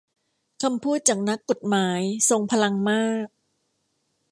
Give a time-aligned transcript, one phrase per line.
[0.63, 1.99] คำพูดจากนักกฎหมาย
[2.29, 3.27] ทรงพลังมาก